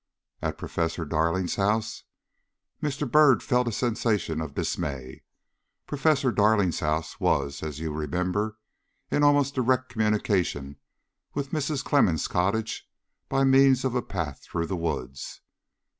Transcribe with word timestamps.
"At 0.41 0.57
Professor 0.57 1.05
Darling's 1.05 1.57
house?" 1.57 2.05
Mr. 2.81 3.07
Byrd 3.07 3.43
felt 3.43 3.67
a 3.67 3.71
sensation 3.71 4.41
of 4.41 4.55
dismay. 4.55 5.21
Professor 5.85 6.31
Darling's 6.31 6.79
house 6.79 7.19
was, 7.19 7.61
as 7.61 7.79
you 7.79 7.93
remember, 7.93 8.57
in 9.11 9.21
almost 9.21 9.53
direct 9.53 9.89
communication 9.89 10.77
with 11.35 11.51
Mrs. 11.51 11.83
Clemmens' 11.85 12.27
cottage 12.27 12.89
by 13.29 13.43
means 13.43 13.85
of 13.85 13.93
a 13.93 14.01
path 14.01 14.39
through 14.41 14.65
the 14.65 14.75
woods. 14.75 15.41